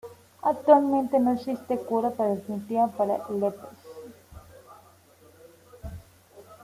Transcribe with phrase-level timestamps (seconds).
[0.41, 3.77] Actualmente no existe cura definitiva para el herpes.